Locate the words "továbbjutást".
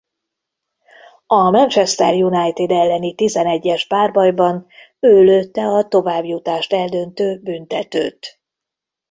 5.87-6.73